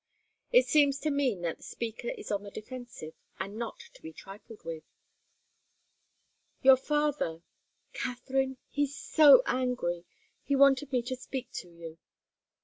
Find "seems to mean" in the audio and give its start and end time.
0.65-1.41